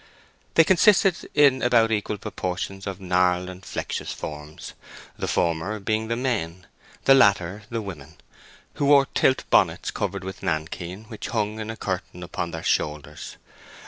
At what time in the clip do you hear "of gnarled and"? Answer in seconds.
2.87-3.63